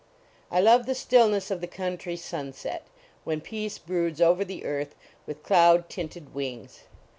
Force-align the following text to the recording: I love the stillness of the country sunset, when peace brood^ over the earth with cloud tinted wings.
I 0.49 0.59
love 0.59 0.87
the 0.87 0.95
stillness 0.95 1.51
of 1.51 1.61
the 1.61 1.67
country 1.67 2.15
sunset, 2.15 2.87
when 3.23 3.39
peace 3.39 3.77
brood^ 3.77 4.19
over 4.19 4.43
the 4.43 4.65
earth 4.65 4.95
with 5.27 5.43
cloud 5.43 5.89
tinted 5.91 6.33
wings. 6.33 6.85